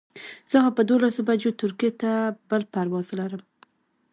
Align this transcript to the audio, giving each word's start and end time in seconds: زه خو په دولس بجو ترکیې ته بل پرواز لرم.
زه 0.51 0.57
خو 0.63 0.69
په 0.77 0.81
دولس 0.89 1.15
بجو 1.27 1.51
ترکیې 1.61 1.91
ته 2.01 2.11
بل 2.49 2.61
پرواز 2.73 3.07
لرم. 3.19 3.41